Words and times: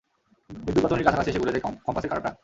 বিদ্যুৎ 0.49 0.83
বর্তনীর 0.83 1.05
কাছাকাছি 1.07 1.29
এসে 1.29 1.39
ঘুরে 1.41 1.53
যায় 1.53 1.63
কম্পাসের 1.85 2.09
কাঁটাটা। 2.11 2.31